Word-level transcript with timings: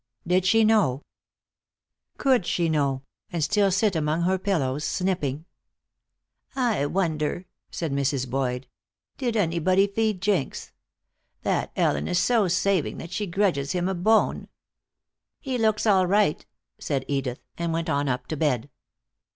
Did 0.25 0.47
she 0.47 0.63
know? 0.63 1.03
Could 2.17 2.47
she 2.47 2.69
know, 2.69 3.03
and 3.31 3.43
still 3.43 3.69
sit 3.71 3.95
among 3.95 4.23
her 4.23 4.39
pillows, 4.39 4.83
snipping? 4.83 5.45
"I 6.55 6.87
wonder," 6.87 7.45
said 7.69 7.91
Mrs. 7.91 8.27
Boyd, 8.27 8.65
"did 9.19 9.35
anybody 9.35 9.85
feed 9.85 10.19
Jinx? 10.19 10.71
That 11.43 11.71
Ellen 11.75 12.07
is 12.07 12.17
so 12.17 12.47
saving 12.47 12.97
that 12.97 13.11
she 13.11 13.27
grudges 13.27 13.73
him 13.73 13.87
a 13.87 13.93
bone." 13.93 14.47
"He 15.39 15.59
looks 15.59 15.85
all 15.85 16.07
right," 16.07 16.43
said 16.79 17.05
Edith, 17.07 17.43
and 17.55 17.71
went 17.71 17.87
on 17.87 18.09
up 18.09 18.25
to 18.29 18.35
bed. 18.35 18.71